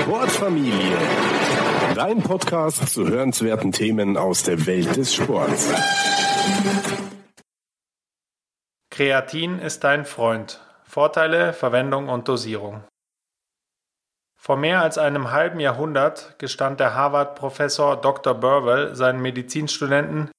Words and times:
Sportfamilie. 0.00 0.96
Dein 1.94 2.22
Podcast 2.22 2.88
zu 2.88 3.06
hörenswerten 3.06 3.70
Themen 3.72 4.16
aus 4.16 4.42
der 4.42 4.66
Welt 4.66 4.96
des 4.96 5.14
Sports. 5.14 5.72
Kreatin 8.90 9.58
ist 9.58 9.84
dein 9.84 10.04
Freund. 10.04 10.60
Vorteile, 10.84 11.52
Verwendung 11.52 12.08
und 12.08 12.28
Dosierung. 12.28 12.82
Vor 14.36 14.56
mehr 14.56 14.82
als 14.82 14.96
einem 14.96 15.32
halben 15.32 15.60
Jahrhundert 15.60 16.38
gestand 16.38 16.80
der 16.80 16.94
Harvard-Professor 16.94 18.00
Dr. 18.00 18.34
Burwell 18.34 18.94
seinen 18.94 19.20
Medizinstudenten, 19.20 20.30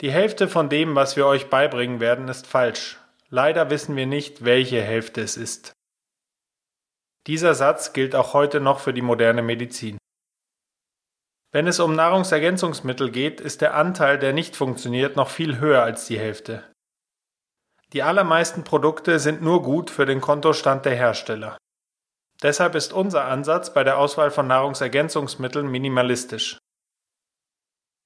die 0.00 0.10
Hälfte 0.10 0.48
von 0.48 0.68
dem, 0.68 0.96
was 0.96 1.16
wir 1.16 1.26
euch 1.26 1.48
beibringen 1.48 2.00
werden, 2.00 2.28
ist 2.28 2.46
falsch. 2.46 2.98
Leider 3.28 3.70
wissen 3.70 3.94
wir 3.94 4.06
nicht, 4.06 4.44
welche 4.44 4.82
Hälfte 4.82 5.20
es 5.20 5.36
ist. 5.36 5.74
Dieser 7.26 7.54
Satz 7.54 7.92
gilt 7.92 8.14
auch 8.14 8.32
heute 8.32 8.60
noch 8.60 8.80
für 8.80 8.94
die 8.94 9.02
moderne 9.02 9.42
Medizin. 9.42 9.98
Wenn 11.52 11.66
es 11.66 11.80
um 11.80 11.94
Nahrungsergänzungsmittel 11.94 13.10
geht, 13.10 13.40
ist 13.40 13.60
der 13.60 13.74
Anteil, 13.74 14.18
der 14.18 14.32
nicht 14.32 14.56
funktioniert, 14.56 15.16
noch 15.16 15.30
viel 15.30 15.58
höher 15.58 15.82
als 15.82 16.06
die 16.06 16.18
Hälfte. 16.18 16.64
Die 17.92 18.02
allermeisten 18.04 18.62
Produkte 18.62 19.18
sind 19.18 19.42
nur 19.42 19.62
gut 19.62 19.90
für 19.90 20.06
den 20.06 20.20
Kontostand 20.20 20.84
der 20.84 20.94
Hersteller. 20.94 21.58
Deshalb 22.40 22.74
ist 22.74 22.92
unser 22.92 23.24
Ansatz 23.24 23.74
bei 23.74 23.84
der 23.84 23.98
Auswahl 23.98 24.30
von 24.30 24.46
Nahrungsergänzungsmitteln 24.46 25.68
minimalistisch. 25.68 26.58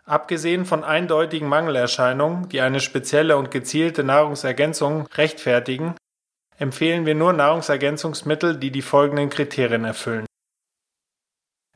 Abgesehen 0.06 0.64
von 0.64 0.82
eindeutigen 0.82 1.48
Mangelerscheinungen, 1.48 2.48
die 2.48 2.60
eine 2.60 2.80
spezielle 2.80 3.36
und 3.36 3.50
gezielte 3.50 4.04
Nahrungsergänzung 4.04 5.06
rechtfertigen, 5.14 5.94
empfehlen 6.58 7.06
wir 7.06 7.14
nur 7.14 7.32
Nahrungsergänzungsmittel, 7.32 8.56
die 8.56 8.70
die 8.70 8.82
folgenden 8.82 9.30
Kriterien 9.30 9.84
erfüllen. 9.84 10.26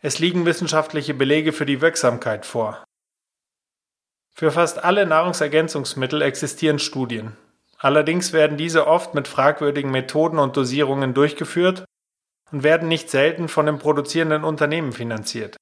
Es 0.01 0.19
liegen 0.19 0.47
wissenschaftliche 0.47 1.15
Belege 1.15 1.53
für 1.53 1.67
die 1.67 1.81
Wirksamkeit 1.81 2.47
vor. 2.47 2.85
Für 4.33 4.53
fast 4.53 4.85
alle 4.85 5.05
Nahrungsergänzungsmittel 5.05 6.23
existieren 6.23 6.79
Studien. 6.79 7.37
Allerdings 7.79 8.33
werden 8.33 8.57
diese 8.57 8.87
oft 8.87 9.15
mit 9.15 9.27
fragwürdigen 9.27 9.91
Methoden 9.91 10.39
und 10.39 10.57
Dosierungen 10.57 11.15
durchgeführt 11.15 11.85
und 12.53 12.63
werden 12.63 12.89
nicht 12.89 13.11
selten 13.11 13.49
von 13.49 13.67
dem 13.67 13.79
produzierenden 13.79 14.45
Unternehmen 14.45 14.93
finanziert. 14.93 15.57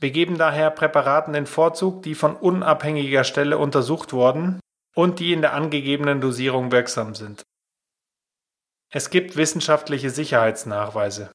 Wir 0.00 0.10
geben 0.10 0.38
daher 0.38 0.70
Präparaten 0.70 1.34
den 1.34 1.46
Vorzug, 1.46 2.02
die 2.02 2.14
von 2.14 2.36
unabhängiger 2.36 3.24
Stelle 3.24 3.58
untersucht 3.58 4.12
wurden 4.12 4.60
und 4.94 5.18
die 5.18 5.32
in 5.32 5.40
der 5.40 5.54
angegebenen 5.54 6.20
Dosierung 6.20 6.72
wirksam 6.72 7.14
sind. 7.14 7.42
Es 8.96 9.10
gibt 9.10 9.34
wissenschaftliche 9.34 10.08
Sicherheitsnachweise. 10.08 11.32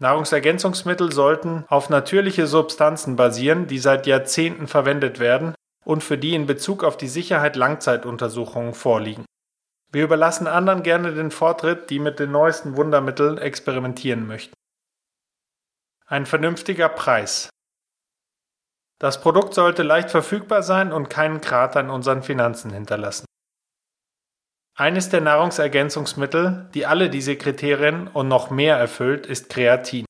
Nahrungsergänzungsmittel 0.00 1.12
sollten 1.12 1.64
auf 1.68 1.88
natürliche 1.88 2.48
Substanzen 2.48 3.14
basieren, 3.14 3.68
die 3.68 3.78
seit 3.78 4.08
Jahrzehnten 4.08 4.66
verwendet 4.66 5.20
werden 5.20 5.54
und 5.84 6.02
für 6.02 6.18
die 6.18 6.34
in 6.34 6.46
Bezug 6.46 6.82
auf 6.82 6.96
die 6.96 7.06
Sicherheit 7.06 7.54
Langzeituntersuchungen 7.54 8.74
vorliegen. 8.74 9.24
Wir 9.92 10.02
überlassen 10.02 10.48
anderen 10.48 10.82
gerne 10.82 11.14
den 11.14 11.30
Vortritt, 11.30 11.90
die 11.90 12.00
mit 12.00 12.18
den 12.18 12.32
neuesten 12.32 12.76
Wundermitteln 12.76 13.38
experimentieren 13.38 14.26
möchten. 14.26 14.54
Ein 16.06 16.26
vernünftiger 16.26 16.88
Preis. 16.88 17.50
Das 18.98 19.20
Produkt 19.20 19.54
sollte 19.54 19.84
leicht 19.84 20.10
verfügbar 20.10 20.64
sein 20.64 20.92
und 20.92 21.08
keinen 21.08 21.40
Krater 21.40 21.78
in 21.78 21.88
unseren 21.88 22.24
Finanzen 22.24 22.72
hinterlassen. 22.72 23.26
Eines 24.76 25.08
der 25.10 25.20
Nahrungsergänzungsmittel, 25.20 26.70
die 26.74 26.86
alle 26.86 27.10
diese 27.10 27.36
Kriterien 27.36 28.08
und 28.08 28.28
noch 28.28 28.50
mehr 28.50 28.76
erfüllt, 28.76 29.26
ist 29.26 29.50
Kreatin. 29.50 30.06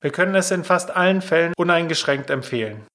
Wir 0.00 0.12
können 0.12 0.34
es 0.34 0.50
in 0.50 0.64
fast 0.64 0.90
allen 0.90 1.22
Fällen 1.22 1.54
uneingeschränkt 1.56 2.28
empfehlen. 2.28 2.86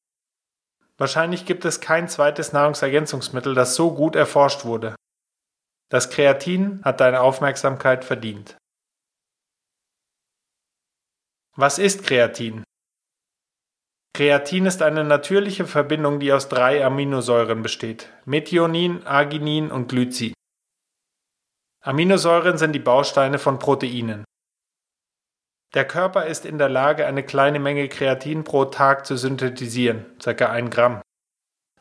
Wahrscheinlich 0.98 1.46
gibt 1.46 1.66
es 1.66 1.82
kein 1.82 2.08
zweites 2.08 2.54
Nahrungsergänzungsmittel, 2.54 3.56
das 3.56 3.76
so 3.76 3.96
gut 3.96 4.16
erforscht 4.16 4.66
wurde. 4.66 4.96
Das 5.90 6.12
Kreatin 6.12 6.84
hat 6.84 7.00
deine 7.00 7.22
Aufmerksamkeit 7.22 8.06
verdient. 8.06 8.58
Was 11.56 11.80
ist 11.80 12.04
Kreatin? 12.04 12.64
Kreatin 14.16 14.66
ist 14.66 14.82
eine 14.82 15.04
natürliche 15.04 15.66
Verbindung, 15.66 16.20
die 16.20 16.32
aus 16.34 16.50
drei 16.50 16.86
Aminosäuren 16.86 17.64
besteht: 17.64 18.12
Methionin, 18.26 19.08
Arginin 19.08 19.72
und 19.72 19.88
Glycin. 19.88 20.34
Aminosäuren 21.82 22.58
sind 22.58 22.74
die 22.74 22.80
Bausteine 22.80 23.40
von 23.40 23.58
Proteinen. 23.58 24.26
Der 25.74 25.88
Körper 25.88 26.26
ist 26.26 26.46
in 26.46 26.58
der 26.58 26.68
Lage, 26.68 27.06
eine 27.06 27.24
kleine 27.24 27.60
Menge 27.60 27.88
Kreatin 27.88 28.44
pro 28.44 28.66
Tag 28.66 29.06
zu 29.06 29.16
synthetisieren, 29.16 30.18
ca. 30.20 30.52
1 30.52 30.72
Gramm. 30.72 31.02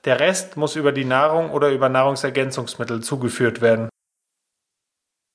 Der 0.04 0.20
Rest 0.20 0.56
muss 0.56 0.76
über 0.76 0.92
die 0.92 1.04
Nahrung 1.04 1.50
oder 1.50 1.70
über 1.72 1.88
Nahrungsergänzungsmittel 1.88 3.03
zugeführt 3.03 3.60
werden. 3.60 3.88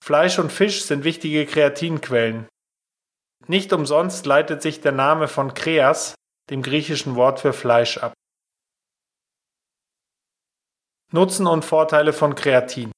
Fleisch 0.02 0.40
und 0.40 0.50
Fisch 0.50 0.84
sind 0.84 1.03
wichtige 1.03 1.46
Kreatinquellen. 1.46 2.47
Nicht 3.47 3.73
umsonst 3.73 4.25
leitet 4.25 4.62
sich 4.62 4.79
der 4.79 4.94
Name 4.94 5.28
von 5.28 5.53
Kreas, 5.53 6.16
dem 6.50 6.62
griechischen 6.62 7.16
Wort 7.16 7.41
für 7.41 7.52
Fleisch, 7.52 7.97
ab. 7.97 8.13
Nutzen 11.12 11.47
und 11.47 11.66
Vorteile 11.66 12.13
von 12.13 12.35
Kreatin. 12.35 12.93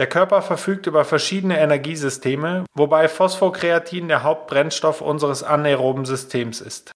Der 0.00 0.06
Körper 0.06 0.40
verfügt 0.40 0.86
über 0.86 1.04
verschiedene 1.04 1.60
Energiesysteme, 1.60 2.64
wobei 2.74 3.06
Phosphokreatin 3.06 4.08
der 4.08 4.22
Hauptbrennstoff 4.22 5.02
unseres 5.02 5.42
anaeroben 5.42 6.06
Systems 6.06 6.62
ist. 6.62 6.90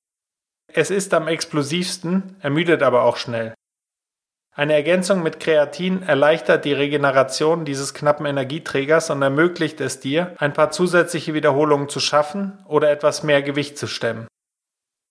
Es 0.73 0.91
ist 0.91 1.13
am 1.13 1.29
explosivsten, 1.29 2.39
ermüdet 2.41 2.83
aber 2.83 3.03
auch 3.03 3.19
schnell. 3.19 3.53
Eine 4.57 4.73
Ergänzung 4.73 5.23
mit 5.23 5.39
Kreatin 5.39 6.03
erleichtert 6.03 6.65
die 6.65 6.73
Regeneration 6.73 7.67
dieses 7.67 7.93
knappen 7.93 8.25
Energieträgers 8.25 9.11
und 9.11 9.21
ermöglicht 9.21 9.83
es 9.83 10.01
dir, 10.01 10.35
ein 10.39 10.55
paar 10.55 10.71
zusätzliche 10.71 11.35
Wiederholungen 11.35 11.91
zu 11.91 12.01
schaffen 12.01 12.65
oder 12.67 12.91
etwas 12.91 13.23
mehr 13.23 13.43
Gewicht 13.43 13.77
zu 13.77 13.87
stemmen. 13.87 14.29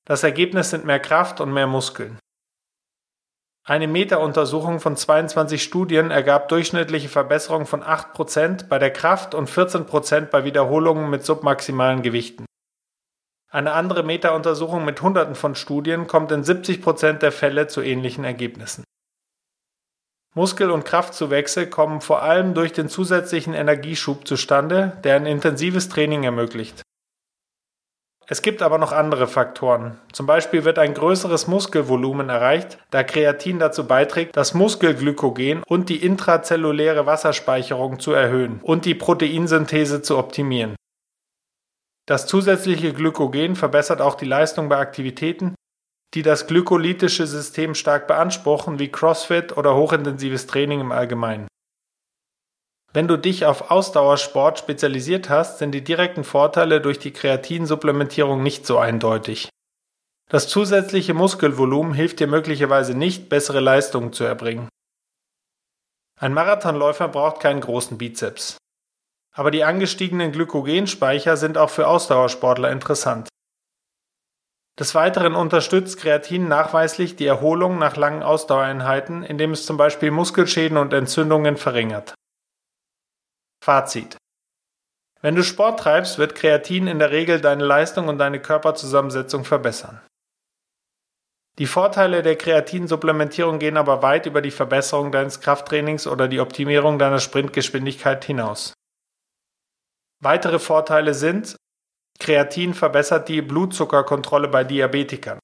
Das 0.05 0.23
Ergebnis 0.23 0.71
sind 0.71 0.83
mehr 0.83 0.99
Kraft 0.99 1.39
und 1.39 1.53
mehr 1.53 1.67
Muskeln. 1.67 2.17
Eine 3.65 3.87
Meta-Untersuchung 3.87 4.81
von 4.81 4.97
22 4.97 5.63
Studien 5.63 6.11
ergab 6.11 6.49
durchschnittliche 6.49 7.07
Verbesserungen 7.07 7.65
von 7.65 7.81
8% 7.81 8.67
bei 8.67 8.77
der 8.77 8.91
Kraft 8.91 9.33
und 9.33 9.49
14% 9.49 10.25
bei 10.25 10.43
Wiederholungen 10.43 11.09
mit 11.09 11.23
submaximalen 11.23 12.01
Gewichten. 12.01 12.45
Eine 13.49 13.71
andere 13.71 14.03
Meta-Untersuchung 14.03 14.83
mit 14.83 15.01
Hunderten 15.01 15.35
von 15.35 15.55
Studien 15.55 16.07
kommt 16.07 16.33
in 16.33 16.43
70% 16.43 17.19
der 17.19 17.31
Fälle 17.31 17.67
zu 17.67 17.81
ähnlichen 17.81 18.25
Ergebnissen. 18.25 18.83
Muskel- 20.35 20.71
und 20.71 20.83
Kraftzuwächse 20.83 21.69
kommen 21.69 22.01
vor 22.01 22.21
allem 22.21 22.55
durch 22.55 22.73
den 22.73 22.89
zusätzlichen 22.89 23.53
Energieschub 23.53 24.27
zustande, 24.27 24.97
der 25.05 25.15
ein 25.15 25.25
intensives 25.25 25.87
Training 25.87 26.23
ermöglicht. 26.23 26.82
Es 28.27 28.41
gibt 28.41 28.61
aber 28.61 28.77
noch 28.77 28.93
andere 28.93 29.27
Faktoren. 29.27 29.99
Zum 30.13 30.25
Beispiel 30.25 30.63
wird 30.63 30.79
ein 30.79 30.93
größeres 30.93 31.47
Muskelvolumen 31.47 32.29
erreicht, 32.29 32.77
da 32.89 33.03
Kreatin 33.03 33.59
dazu 33.59 33.85
beiträgt, 33.85 34.35
das 34.37 34.53
Muskelglykogen 34.53 35.61
und 35.67 35.89
die 35.89 36.03
intrazelluläre 36.03 37.05
Wasserspeicherung 37.05 37.99
zu 37.99 38.13
erhöhen 38.13 38.59
und 38.63 38.85
die 38.85 38.95
Proteinsynthese 38.95 40.01
zu 40.01 40.17
optimieren. 40.17 40.75
Das 42.05 42.25
zusätzliche 42.27 42.93
Glykogen 42.93 43.55
verbessert 43.55 44.01
auch 44.01 44.15
die 44.15 44.25
Leistung 44.25 44.69
bei 44.69 44.77
Aktivitäten, 44.77 45.55
die 46.13 46.21
das 46.21 46.47
glykolytische 46.47 47.27
System 47.27 47.75
stark 47.75 48.07
beanspruchen, 48.07 48.79
wie 48.79 48.91
CrossFit 48.91 49.57
oder 49.57 49.75
hochintensives 49.75 50.47
Training 50.47 50.79
im 50.79 50.91
Allgemeinen. 50.91 51.47
Wenn 52.93 53.07
du 53.07 53.17
dich 53.17 53.45
auf 53.47 53.71
Ausdauersport 53.71 54.59
spezialisiert 54.59 55.27
hast, 55.27 55.57
sind 55.57 55.71
die 55.71 55.83
direkten 55.83 56.23
Vorteile 56.23 56.79
durch 56.79 56.99
die 56.99 57.11
Kreatinsupplementierung 57.11 58.43
nicht 58.43 58.67
so 58.67 58.77
eindeutig. 58.77 59.49
Das 60.29 60.47
zusätzliche 60.47 61.15
Muskelvolumen 61.15 61.93
hilft 61.93 62.19
dir 62.19 62.27
möglicherweise 62.27 62.95
nicht, 62.95 63.29
bessere 63.29 63.59
Leistungen 63.59 64.13
zu 64.13 64.23
erbringen. 64.23 64.69
Ein 66.19 66.33
Marathonläufer 66.33 67.07
braucht 67.07 67.39
keinen 67.39 67.61
großen 67.61 67.97
Bizeps. 67.97 68.57
Aber 69.35 69.49
die 69.49 69.63
angestiegenen 69.63 70.31
Glykogenspeicher 70.31 71.35
sind 71.35 71.57
auch 71.57 71.71
für 71.71 71.87
Ausdauersportler 71.87 72.71
interessant. 72.71 73.27
Des 74.79 74.93
Weiteren 74.93 75.33
unterstützt 75.33 75.97
Kreatin 75.97 76.47
nachweislich 76.47 77.15
die 77.15 77.25
Erholung 77.25 77.79
nach 77.79 77.95
langen 77.95 78.21
Ausdauereinheiten, 78.21 79.23
indem 79.23 79.51
es 79.51 79.65
zum 79.65 79.77
Beispiel 79.77 80.11
Muskelschäden 80.11 80.77
und 80.77 80.93
Entzündungen 80.93 81.57
verringert. 81.57 82.13
Fazit. 83.63 84.17
Wenn 85.21 85.35
du 85.35 85.43
Sport 85.43 85.79
treibst, 85.79 86.17
wird 86.17 86.35
Kreatin 86.35 86.85
in 86.87 86.99
der 86.99 87.11
Regel 87.11 87.39
deine 87.39 87.63
Leistung 87.63 88.09
und 88.09 88.17
deine 88.17 88.41
Körperzusammensetzung 88.41 89.45
verbessern. 89.45 90.01
Die 91.59 91.65
Vorteile 91.65 92.23
der 92.23 92.35
Kreatinsupplementierung 92.35 93.59
gehen 93.59 93.77
aber 93.77 94.01
weit 94.01 94.25
über 94.25 94.41
die 94.41 94.51
Verbesserung 94.51 95.13
deines 95.13 95.39
Krafttrainings 95.39 96.07
oder 96.07 96.27
die 96.27 96.41
Optimierung 96.41 96.99
deiner 96.99 97.19
Sprintgeschwindigkeit 97.19 98.25
hinaus. 98.25 98.73
Weitere 100.21 100.59
Vorteile 100.59 101.13
sind 101.13 101.55
Kreatin 102.19 102.73
verbessert 102.73 103.29
die 103.29 103.41
Blutzuckerkontrolle 103.41 104.49
bei 104.49 104.65
Diabetikern. 104.65 105.39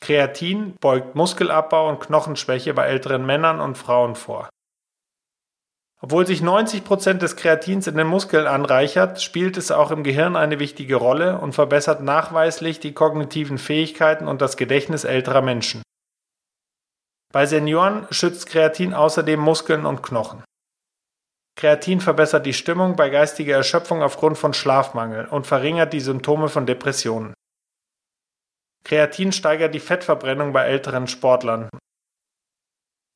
Kreatin 0.00 0.74
beugt 0.80 1.16
Muskelabbau 1.16 1.90
und 1.90 2.00
Knochenschwäche 2.00 2.72
bei 2.72 2.86
älteren 2.86 3.26
Männern 3.26 3.60
und 3.60 3.76
Frauen 3.76 4.14
vor. 4.14 4.48
Obwohl 6.04 6.26
sich 6.26 6.42
90 6.42 6.82
Prozent 6.82 7.22
des 7.22 7.36
Kreatins 7.36 7.86
in 7.86 7.96
den 7.96 8.08
Muskeln 8.08 8.48
anreichert, 8.48 9.22
spielt 9.22 9.56
es 9.56 9.70
auch 9.70 9.92
im 9.92 10.02
Gehirn 10.02 10.34
eine 10.34 10.58
wichtige 10.58 10.96
Rolle 10.96 11.38
und 11.38 11.54
verbessert 11.54 12.02
nachweislich 12.02 12.80
die 12.80 12.92
kognitiven 12.92 13.56
Fähigkeiten 13.56 14.26
und 14.26 14.42
das 14.42 14.56
Gedächtnis 14.56 15.04
älterer 15.04 15.42
Menschen. 15.42 15.82
Bei 17.32 17.46
Senioren 17.46 18.08
schützt 18.10 18.46
Kreatin 18.46 18.94
außerdem 18.94 19.38
Muskeln 19.38 19.86
und 19.86 20.02
Knochen. 20.02 20.42
Kreatin 21.56 22.00
verbessert 22.00 22.46
die 22.46 22.54
Stimmung 22.54 22.96
bei 22.96 23.08
geistiger 23.08 23.54
Erschöpfung 23.54 24.02
aufgrund 24.02 24.36
von 24.36 24.54
Schlafmangel 24.54 25.26
und 25.26 25.46
verringert 25.46 25.92
die 25.92 26.00
Symptome 26.00 26.48
von 26.48 26.66
Depressionen. 26.66 27.32
Kreatin 28.84 29.30
steigert 29.30 29.72
die 29.72 29.80
Fettverbrennung 29.80 30.52
bei 30.52 30.64
älteren 30.64 31.06
Sportlern. 31.06 31.68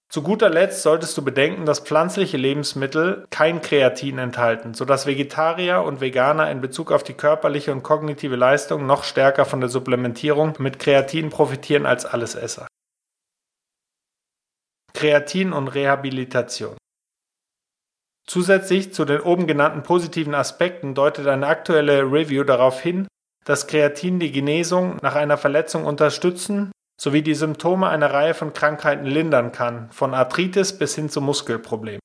Zu 0.08 0.22
guter 0.22 0.48
Letzt 0.48 0.82
solltest 0.82 1.18
du 1.18 1.24
bedenken, 1.24 1.66
dass 1.66 1.80
pflanzliche 1.80 2.36
Lebensmittel 2.36 3.26
kein 3.30 3.60
Kreatin 3.60 4.18
enthalten, 4.18 4.72
sodass 4.72 5.06
Vegetarier 5.06 5.82
und 5.82 6.00
Veganer 6.00 6.50
in 6.50 6.60
Bezug 6.60 6.92
auf 6.92 7.02
die 7.02 7.14
körperliche 7.14 7.72
und 7.72 7.82
kognitive 7.82 8.36
Leistung 8.36 8.86
noch 8.86 9.02
stärker 9.02 9.44
von 9.44 9.60
der 9.60 9.68
Supplementierung 9.68 10.54
mit 10.58 10.78
Kreatin 10.78 11.28
profitieren 11.30 11.86
als 11.86 12.06
Allesesser. 12.06 12.68
Kreatin 14.94 15.52
und 15.52 15.68
Rehabilitation 15.68 16.76
Zusätzlich 18.26 18.94
zu 18.94 19.04
den 19.04 19.20
oben 19.20 19.46
genannten 19.46 19.82
positiven 19.82 20.34
Aspekten 20.34 20.94
deutet 20.94 21.26
eine 21.26 21.46
aktuelle 21.46 22.02
Review 22.02 22.44
darauf 22.44 22.80
hin, 22.80 23.06
dass 23.44 23.66
Kreatin 23.66 24.18
die 24.18 24.32
Genesung 24.32 24.96
nach 25.02 25.14
einer 25.14 25.36
Verletzung 25.36 25.84
unterstützen 25.84 26.72
sowie 27.00 27.22
die 27.22 27.34
Symptome 27.34 27.88
einer 27.88 28.12
Reihe 28.12 28.34
von 28.34 28.52
Krankheiten 28.52 29.06
lindern 29.06 29.52
kann, 29.52 29.90
von 29.90 30.14
Arthritis 30.14 30.78
bis 30.78 30.94
hin 30.94 31.08
zu 31.08 31.20
Muskelproblemen. 31.20 32.00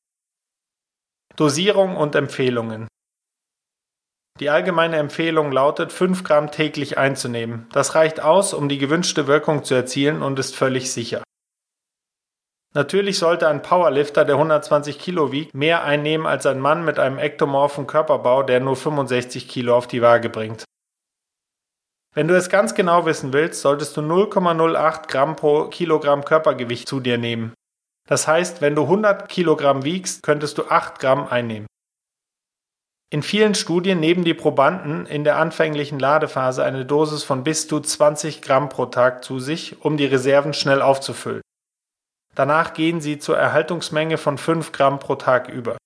Dosierung 1.36 1.96
und 1.96 2.16
Empfehlungen 2.16 2.88
Die 4.40 4.50
allgemeine 4.50 4.98
Empfehlung 4.98 5.52
lautet, 5.52 5.92
5 5.92 6.24
Gramm 6.24 6.52
täglich 6.52 6.98
einzunehmen. 6.98 7.68
Das 7.72 7.96
reicht 7.96 8.22
aus, 8.22 8.54
um 8.54 8.68
die 8.68 8.78
gewünschte 8.78 9.28
Wirkung 9.28 9.64
zu 9.64 9.74
erzielen 9.74 10.22
und 10.22 10.40
ist 10.40 10.56
völlig 10.56 10.92
sicher. 10.92 11.24
Natürlich 12.74 13.18
sollte 13.20 13.50
ein 13.50 13.62
Powerlifter, 13.62 14.24
der 14.24 14.36
120 14.36 14.98
Kilo 14.98 15.32
wiegt, 15.34 15.54
mehr 15.54 15.84
einnehmen 15.84 16.26
als 16.26 16.46
ein 16.46 16.60
Mann 16.60 16.86
mit 16.86 17.00
einem 17.00 17.20
ektomorphen 17.20 17.86
Körperbau, 17.86 18.44
der 18.44 18.62
nur 18.62 18.78
65 18.78 19.50
Kilo 19.50 19.76
auf 19.76 19.88
die 19.88 20.02
Waage 20.02 20.30
bringt. 20.30 20.64
Wenn 22.14 22.28
du 22.28 22.36
es 22.36 22.50
ganz 22.50 22.76
genau 22.76 23.06
wissen 23.06 23.32
willst, 23.32 23.62
solltest 23.62 23.96
du 23.96 24.02
0,08 24.02 25.08
Gramm 25.08 25.38
pro 25.38 25.70
Kilogramm 25.70 26.26
Körpergewicht 26.26 26.88
zu 26.88 27.00
dir 27.00 27.18
nehmen. 27.18 27.54
Das 28.08 28.28
heißt, 28.28 28.62
wenn 28.62 28.76
du 28.76 28.84
100 28.84 29.30
Kilogramm 29.30 29.86
wiegst, 29.86 30.22
könntest 30.22 30.58
du 30.58 30.66
8 30.66 31.00
Gramm 31.00 31.28
einnehmen. 31.28 31.68
In 33.14 33.24
vielen 33.24 33.56
Studien 33.56 34.00
nehmen 34.00 34.26
die 34.26 34.34
Probanden 34.34 35.06
in 35.06 35.24
der 35.24 35.38
anfänglichen 35.38 36.00
Ladephase 36.00 36.64
eine 36.64 36.86
Dosis 36.86 37.24
von 37.24 37.44
bis 37.44 37.68
zu 37.68 37.80
20 37.80 38.42
Gramm 38.42 38.68
pro 38.68 38.88
Tag 38.88 39.24
zu 39.24 39.40
sich, 39.40 39.82
um 39.84 39.96
die 39.96 40.06
Reserven 40.06 40.54
schnell 40.54 40.82
aufzufüllen. 40.82 41.42
Danach 42.36 42.74
gehen 42.74 43.02
sie 43.02 43.20
zur 43.20 43.38
Erhaltungsmenge 43.38 44.18
von 44.18 44.38
5 44.38 44.72
Gramm 44.74 45.00
pro 45.00 45.16
Tag 45.16 45.48
über. 45.50 45.78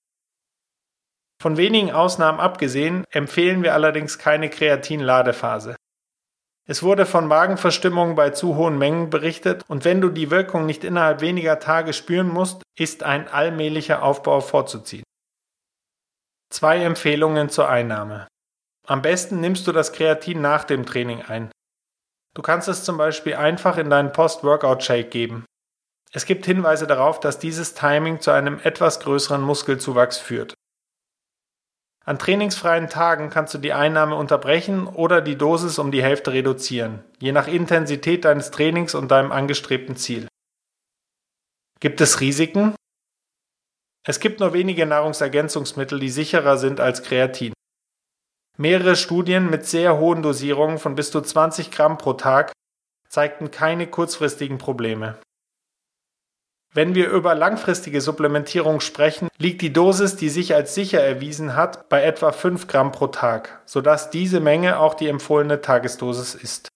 Von 1.40 1.56
wenigen 1.56 1.92
Ausnahmen 1.92 2.40
abgesehen 2.40 3.04
empfehlen 3.10 3.62
wir 3.62 3.74
allerdings 3.74 4.18
keine 4.18 4.48
Kreatin-Ladephase. 4.48 5.76
Es 6.68 6.82
wurde 6.82 7.06
von 7.06 7.28
Magenverstimmungen 7.28 8.16
bei 8.16 8.30
zu 8.30 8.56
hohen 8.56 8.76
Mengen 8.76 9.08
berichtet 9.08 9.62
und 9.68 9.84
wenn 9.84 10.00
du 10.00 10.08
die 10.08 10.32
Wirkung 10.32 10.66
nicht 10.66 10.82
innerhalb 10.82 11.20
weniger 11.20 11.60
Tage 11.60 11.92
spüren 11.92 12.28
musst, 12.28 12.62
ist 12.76 13.04
ein 13.04 13.28
allmählicher 13.28 14.02
Aufbau 14.02 14.40
vorzuziehen. 14.40 15.04
Zwei 16.50 16.82
Empfehlungen 16.82 17.50
zur 17.50 17.68
Einnahme. 17.68 18.26
Am 18.86 19.00
besten 19.02 19.40
nimmst 19.40 19.66
du 19.66 19.72
das 19.72 19.92
Kreatin 19.92 20.40
nach 20.40 20.64
dem 20.64 20.86
Training 20.86 21.22
ein. 21.22 21.50
Du 22.34 22.42
kannst 22.42 22.68
es 22.68 22.84
zum 22.84 22.96
Beispiel 22.96 23.34
einfach 23.34 23.78
in 23.78 23.88
deinen 23.88 24.12
Post-Workout-Shake 24.12 25.10
geben. 25.10 25.44
Es 26.12 26.24
gibt 26.24 26.46
Hinweise 26.46 26.86
darauf, 26.86 27.20
dass 27.20 27.38
dieses 27.38 27.74
Timing 27.74 28.20
zu 28.20 28.30
einem 28.30 28.60
etwas 28.62 29.00
größeren 29.00 29.40
Muskelzuwachs 29.40 30.18
führt. 30.18 30.54
An 32.08 32.20
trainingsfreien 32.20 32.88
Tagen 32.88 33.30
kannst 33.30 33.52
du 33.52 33.58
die 33.58 33.72
Einnahme 33.72 34.14
unterbrechen 34.14 34.86
oder 34.86 35.20
die 35.20 35.36
Dosis 35.36 35.80
um 35.80 35.90
die 35.90 36.04
Hälfte 36.04 36.32
reduzieren, 36.32 37.04
je 37.18 37.32
nach 37.32 37.48
Intensität 37.48 38.24
deines 38.24 38.52
Trainings 38.52 38.94
und 38.94 39.10
deinem 39.10 39.32
angestrebten 39.32 39.96
Ziel. 39.96 40.28
Gibt 41.80 42.00
es 42.00 42.20
Risiken? 42.20 42.76
Es 44.06 44.20
gibt 44.20 44.38
nur 44.38 44.52
wenige 44.52 44.86
Nahrungsergänzungsmittel, 44.86 45.98
die 45.98 46.10
sicherer 46.10 46.58
sind 46.58 46.78
als 46.78 47.02
Kreatin. 47.02 47.52
Mehrere 48.56 48.94
Studien 48.94 49.50
mit 49.50 49.66
sehr 49.66 49.98
hohen 49.98 50.22
Dosierungen 50.22 50.78
von 50.78 50.94
bis 50.94 51.10
zu 51.10 51.20
20 51.20 51.72
Gramm 51.72 51.98
pro 51.98 52.12
Tag 52.12 52.52
zeigten 53.08 53.50
keine 53.50 53.88
kurzfristigen 53.88 54.58
Probleme. 54.58 55.18
Wenn 56.76 56.94
wir 56.94 57.08
über 57.08 57.34
langfristige 57.34 58.02
Supplementierung 58.02 58.80
sprechen, 58.80 59.30
liegt 59.38 59.62
die 59.62 59.72
Dosis, 59.72 60.16
die 60.16 60.28
sich 60.28 60.54
als 60.54 60.74
sicher 60.74 61.00
erwiesen 61.00 61.56
hat, 61.56 61.88
bei 61.88 62.02
etwa 62.02 62.32
5 62.32 62.66
Gramm 62.66 62.92
pro 62.92 63.06
Tag, 63.06 63.62
sodass 63.64 64.10
diese 64.10 64.40
Menge 64.40 64.78
auch 64.78 64.92
die 64.92 65.08
empfohlene 65.08 65.62
Tagesdosis 65.62 66.34
ist. 66.34 66.68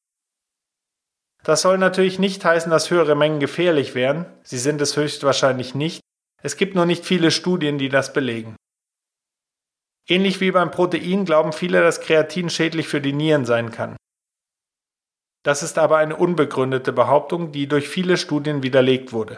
Das 1.43 1.61
soll 1.61 1.77
natürlich 1.77 2.19
nicht 2.19 2.43
heißen, 2.43 2.71
dass 2.71 2.91
höhere 2.91 3.15
Mengen 3.15 3.41
gefährlich 3.41 3.95
wären, 3.95 4.25
sie 4.43 4.57
sind 4.57 4.81
es 4.81 4.97
höchstwahrscheinlich 4.97 5.75
nicht, 5.75 6.01
es 6.43 6.57
gibt 6.57 6.75
nur 6.75 6.87
nicht 6.87 7.05
viele 7.05 7.31
Studien, 7.31 7.77
die 7.77 7.91
das 7.91 8.15
belegen. 8.15 8.57
Ähnlich 10.09 10.41
wie 10.41 10.51
beim 10.51 10.71
Protein 10.71 11.27
glauben 11.27 11.53
viele, 11.53 11.83
dass 11.83 12.01
Kreatin 12.01 12.49
schädlich 12.49 12.89
für 12.89 13.03
die 13.03 13.13
Nieren 13.13 13.45
sein 13.45 13.71
kann. 13.71 13.97
Das 15.43 15.63
ist 15.63 15.77
aber 15.77 15.99
eine 15.99 16.17
unbegründete 16.17 16.95
Behauptung, 16.95 17.53
die 17.53 17.67
durch 17.67 17.87
viele 17.87 18.17
Studien 18.17 18.63
widerlegt 18.63 19.13
wurde. 19.13 19.37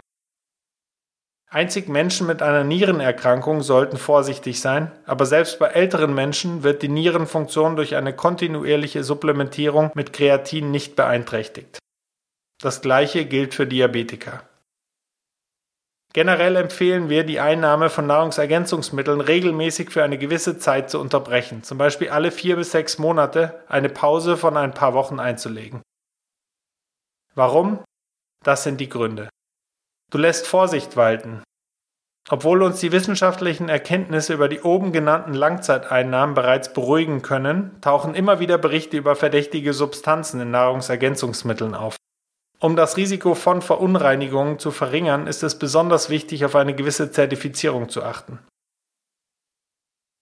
Einzig 1.52 1.86
Menschen 1.86 2.26
mit 2.26 2.40
einer 2.40 2.64
Nierenerkrankung 2.64 3.60
sollten 3.60 3.98
vorsichtig 3.98 4.58
sein, 4.58 4.90
aber 5.04 5.26
selbst 5.26 5.58
bei 5.58 5.66
älteren 5.66 6.14
Menschen 6.14 6.62
wird 6.62 6.80
die 6.80 6.88
Nierenfunktion 6.88 7.76
durch 7.76 7.94
eine 7.94 8.16
kontinuierliche 8.16 9.04
Supplementierung 9.04 9.90
mit 9.94 10.14
Kreatin 10.14 10.70
nicht 10.70 10.96
beeinträchtigt. 10.96 11.78
Das 12.58 12.80
gleiche 12.80 13.26
gilt 13.26 13.52
für 13.52 13.66
Diabetiker. 13.66 14.44
Generell 16.14 16.56
empfehlen 16.56 17.10
wir, 17.10 17.22
die 17.24 17.38
Einnahme 17.38 17.90
von 17.90 18.06
Nahrungsergänzungsmitteln 18.06 19.20
regelmäßig 19.20 19.90
für 19.90 20.02
eine 20.02 20.16
gewisse 20.16 20.56
Zeit 20.56 20.88
zu 20.88 20.98
unterbrechen, 20.98 21.64
zum 21.64 21.76
Beispiel 21.76 22.08
alle 22.08 22.30
vier 22.30 22.56
bis 22.56 22.72
sechs 22.72 22.98
Monate 22.98 23.62
eine 23.68 23.90
Pause 23.90 24.38
von 24.38 24.56
ein 24.56 24.72
paar 24.72 24.94
Wochen 24.94 25.20
einzulegen. 25.20 25.82
Warum? 27.34 27.84
Das 28.42 28.62
sind 28.62 28.80
die 28.80 28.88
Gründe. 28.88 29.28
Du 30.12 30.18
lässt 30.18 30.46
Vorsicht 30.46 30.94
walten. 30.98 31.42
Obwohl 32.28 32.62
uns 32.62 32.80
die 32.80 32.92
wissenschaftlichen 32.92 33.70
Erkenntnisse 33.70 34.34
über 34.34 34.50
die 34.50 34.60
oben 34.60 34.92
genannten 34.92 35.32
Langzeiteinnahmen 35.32 36.34
bereits 36.34 36.74
beruhigen 36.74 37.22
können, 37.22 37.80
tauchen 37.80 38.14
immer 38.14 38.38
wieder 38.38 38.58
Berichte 38.58 38.98
über 38.98 39.16
verdächtige 39.16 39.72
Substanzen 39.72 40.38
in 40.42 40.50
Nahrungsergänzungsmitteln 40.50 41.74
auf. 41.74 41.96
Um 42.60 42.76
das 42.76 42.98
Risiko 42.98 43.34
von 43.34 43.62
Verunreinigungen 43.62 44.58
zu 44.58 44.70
verringern, 44.70 45.26
ist 45.26 45.42
es 45.42 45.58
besonders 45.58 46.10
wichtig, 46.10 46.44
auf 46.44 46.54
eine 46.56 46.74
gewisse 46.74 47.10
Zertifizierung 47.10 47.88
zu 47.88 48.02
achten. 48.02 48.38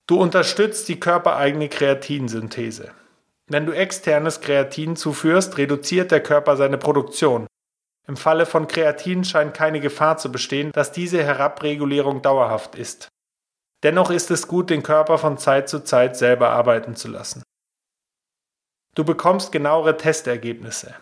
Du 0.07 0.21
unterstützt 0.21 0.89
die 0.89 1.01
körpereigene 1.01 1.69
Kreatinsynthese. 1.69 2.93
Wenn 3.49 3.67
du 3.67 3.73
externes 3.73 4.41
Kreatin 4.41 4.95
zuführst, 4.95 5.59
reduziert 5.59 6.13
der 6.13 6.23
Körper 6.23 6.57
seine 6.57 6.79
Produktion. 6.79 7.49
Im 8.07 8.16
Falle 8.16 8.47
von 8.47 8.66
Kreatin 8.66 9.25
scheint 9.25 9.54
keine 9.54 9.80
Gefahr 9.80 10.16
zu 10.16 10.33
bestehen, 10.33 10.73
dass 10.73 10.92
diese 10.92 11.23
Herabregulierung 11.23 12.23
dauerhaft 12.23 12.75
ist. 12.75 13.09
Dennoch 13.83 14.11
ist 14.11 14.30
es 14.30 14.49
gut, 14.49 14.71
den 14.71 14.83
Körper 14.83 15.19
von 15.19 15.38
Zeit 15.38 15.69
zu 15.69 15.85
Zeit 15.85 16.16
selber 16.16 16.50
arbeiten 16.50 16.97
zu 16.97 17.09
lassen. 17.09 17.42
Du 18.95 19.04
bekommst 19.04 19.52
genauere 19.52 19.97
Testergebnisse. 19.97 20.95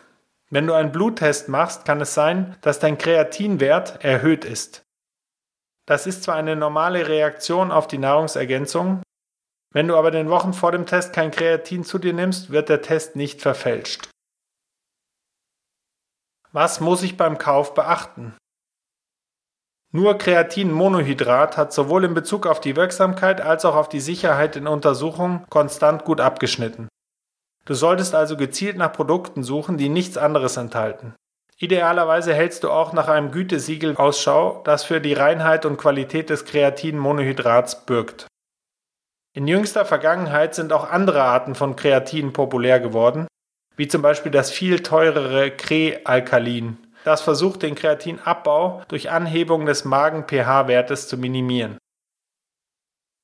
Wenn 0.51 0.67
du 0.67 0.73
einen 0.73 0.91
Bluttest 0.91 1.49
machst, 1.49 1.85
kann 1.85 2.01
es 2.01 2.13
sein, 2.13 2.55
dass 2.61 2.79
dein 2.79 2.97
Kreatinwert 2.97 4.03
erhöht 4.03 4.45
ist. 4.45 4.83
Das 5.85 6.05
ist 6.07 6.23
zwar 6.23 6.35
eine 6.35 6.55
normale 6.55 7.07
Reaktion 7.07 7.71
auf 7.71 7.87
die 7.87 7.97
Nahrungsergänzung, 7.97 9.01
wenn 9.71 9.87
du 9.87 9.95
aber 9.95 10.09
den 10.11 10.29
Wochen 10.29 10.53
vor 10.53 10.71
dem 10.71 10.85
Test 10.85 11.13
kein 11.13 11.31
Kreatin 11.31 11.83
zu 11.83 11.99
dir 11.99 12.13
nimmst, 12.13 12.51
wird 12.51 12.69
der 12.69 12.81
Test 12.81 13.15
nicht 13.15 13.41
verfälscht. 13.41 14.09
Was 16.51 16.79
muss 16.79 17.03
ich 17.03 17.15
beim 17.15 17.37
Kauf 17.37 17.75
beachten? 17.75 18.35
Nur 19.91 20.17
Kreatinmonohydrat 20.17 21.57
hat 21.57 21.73
sowohl 21.73 22.05
in 22.05 22.15
Bezug 22.15 22.47
auf 22.47 22.59
die 22.59 22.75
Wirksamkeit 22.75 23.39
als 23.39 23.65
auch 23.65 23.75
auf 23.75 23.87
die 23.87 23.99
Sicherheit 23.99 24.55
in 24.55 24.67
Untersuchungen 24.67 25.45
konstant 25.49 26.05
gut 26.05 26.21
abgeschnitten. 26.21 26.89
Du 27.65 27.75
solltest 27.75 28.15
also 28.15 28.35
gezielt 28.35 28.77
nach 28.77 28.93
Produkten 28.93 29.43
suchen, 29.43 29.77
die 29.77 29.89
nichts 29.89 30.17
anderes 30.17 30.57
enthalten. 30.57 31.13
Idealerweise 31.57 32.33
hältst 32.33 32.63
du 32.63 32.71
auch 32.71 32.93
nach 32.93 33.09
einem 33.09 33.31
Gütesiegel 33.31 33.95
Ausschau, 33.97 34.61
das 34.63 34.83
für 34.83 35.01
die 35.01 35.13
Reinheit 35.13 35.65
und 35.65 35.77
Qualität 35.77 36.29
des 36.29 36.45
Kreatinmonohydrats 36.45 37.85
bürgt. 37.85 38.27
In 39.35 39.47
jüngster 39.47 39.85
Vergangenheit 39.85 40.55
sind 40.55 40.73
auch 40.73 40.89
andere 40.89 41.21
Arten 41.23 41.53
von 41.53 41.75
Kreatin 41.75 42.33
populär 42.33 42.79
geworden, 42.79 43.27
wie 43.79 43.87
zum 43.87 44.01
Beispiel 44.01 44.29
das 44.29 44.51
viel 44.51 44.81
teurere 44.81 45.51
Krealkalin, 45.51 46.77
das 47.05 47.21
versucht, 47.21 47.61
den 47.61 47.75
Kreatinabbau 47.75 48.83
durch 48.89 49.09
Anhebung 49.09 49.65
des 49.65 49.85
Magen-pH-Wertes 49.85 51.07
zu 51.07 51.17
minimieren. 51.17 51.77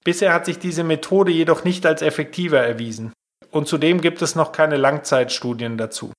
Bisher 0.06 0.34
hat 0.34 0.46
sich 0.46 0.58
diese 0.58 0.86
Methode 0.86 1.34
jedoch 1.34 1.66
nicht 1.66 1.86
als 1.86 2.02
effektiver 2.02 2.62
erwiesen 2.62 3.12
und 3.52 3.68
zudem 3.68 4.00
gibt 4.00 4.22
es 4.22 4.36
noch 4.36 4.54
keine 4.54 4.78
Langzeitstudien 4.78 5.78
dazu. 5.78 6.14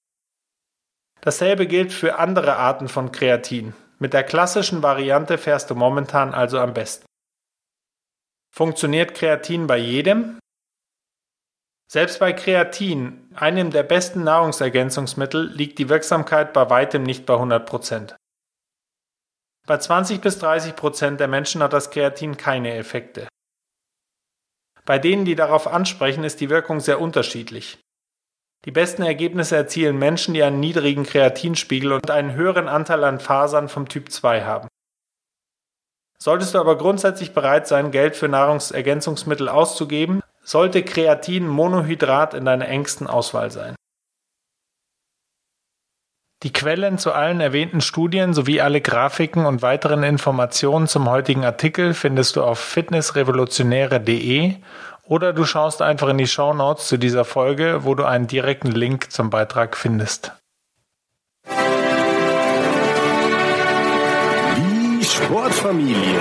Dasselbe 1.22 1.66
gilt 1.66 1.90
für 1.90 2.18
andere 2.18 2.56
Arten 2.56 2.88
von 2.88 3.12
Kreatin. 3.12 3.72
Mit 3.98 4.12
der 4.12 4.22
klassischen 4.22 4.82
Variante 4.82 5.38
fährst 5.38 5.70
du 5.70 5.74
momentan 5.74 6.34
also 6.34 6.58
am 6.58 6.74
besten. 6.74 7.06
Funktioniert 8.54 9.14
Kreatin 9.14 9.66
bei 9.66 9.78
jedem? 9.78 10.38
Selbst 11.88 12.18
bei 12.18 12.32
Kreatin, 12.32 13.30
einem 13.34 13.70
der 13.70 13.84
besten 13.84 14.24
Nahrungsergänzungsmittel, 14.24 15.52
liegt 15.52 15.78
die 15.78 15.88
Wirksamkeit 15.88 16.52
bei 16.52 16.68
weitem 16.68 17.04
nicht 17.04 17.26
bei 17.26 17.34
100 17.34 17.64
Prozent. 17.64 18.16
Bei 19.66 19.78
20 19.78 20.20
bis 20.20 20.38
30 20.38 20.74
Prozent 20.74 21.20
der 21.20 21.28
Menschen 21.28 21.62
hat 21.62 21.72
das 21.72 21.90
Kreatin 21.90 22.36
keine 22.36 22.74
Effekte. 22.74 23.28
Bei 24.84 24.98
denen, 24.98 25.24
die 25.24 25.34
darauf 25.34 25.66
ansprechen, 25.66 26.24
ist 26.24 26.40
die 26.40 26.50
Wirkung 26.50 26.80
sehr 26.80 27.00
unterschiedlich. 27.00 27.78
Die 28.64 28.72
besten 28.72 29.02
Ergebnisse 29.02 29.56
erzielen 29.56 29.96
Menschen, 29.96 30.34
die 30.34 30.42
einen 30.42 30.60
niedrigen 30.60 31.04
Kreatinspiegel 31.04 31.92
und 31.92 32.10
einen 32.10 32.34
höheren 32.34 32.68
Anteil 32.68 33.04
an 33.04 33.20
Fasern 33.20 33.68
vom 33.68 33.88
Typ 33.88 34.10
2 34.10 34.42
haben. 34.44 34.68
Solltest 36.18 36.54
du 36.54 36.58
aber 36.58 36.78
grundsätzlich 36.78 37.32
bereit 37.34 37.68
sein, 37.68 37.92
Geld 37.92 38.16
für 38.16 38.28
Nahrungsergänzungsmittel 38.28 39.48
auszugeben, 39.48 40.22
sollte 40.46 40.84
Kreatinmonohydrat 40.84 42.32
in 42.34 42.44
deiner 42.44 42.68
engsten 42.68 43.08
Auswahl 43.08 43.50
sein. 43.50 43.74
Die 46.44 46.52
Quellen 46.52 46.98
zu 46.98 47.12
allen 47.12 47.40
erwähnten 47.40 47.80
Studien 47.80 48.32
sowie 48.32 48.60
alle 48.60 48.80
Grafiken 48.80 49.46
und 49.46 49.62
weiteren 49.62 50.04
Informationen 50.04 50.86
zum 50.86 51.10
heutigen 51.10 51.44
Artikel 51.44 51.94
findest 51.94 52.36
du 52.36 52.44
auf 52.44 52.60
fitnessrevolutionäre.de 52.60 54.54
oder 55.02 55.32
du 55.32 55.44
schaust 55.44 55.82
einfach 55.82 56.08
in 56.08 56.18
die 56.18 56.28
Show 56.28 56.52
Notes 56.52 56.86
zu 56.86 56.96
dieser 56.96 57.24
Folge, 57.24 57.84
wo 57.84 57.96
du 57.96 58.04
einen 58.04 58.28
direkten 58.28 58.70
Link 58.70 59.10
zum 59.10 59.30
Beitrag 59.30 59.76
findest. 59.76 60.32
Die 64.56 65.04
Sportfamilie. 65.04 66.20